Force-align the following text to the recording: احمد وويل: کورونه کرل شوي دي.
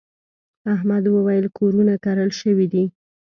احمد 0.73 1.03
وويل: 1.09 1.45
کورونه 1.57 1.93
کرل 2.05 2.29
شوي 2.39 2.65
دي. 2.73 2.83